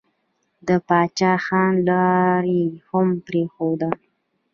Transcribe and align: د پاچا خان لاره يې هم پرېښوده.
د 0.67 0.69
پاچا 0.87 1.33
خان 1.45 1.73
لاره 1.87 2.51
يې 2.57 2.65
هم 2.89 3.07
پرېښوده. 3.27 3.89